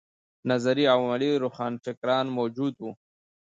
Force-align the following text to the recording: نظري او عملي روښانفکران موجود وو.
نظري 0.49 0.83
او 0.93 0.99
عملي 1.05 1.29
روښانفکران 1.43 2.25
موجود 2.37 2.73
وو. 2.79 2.91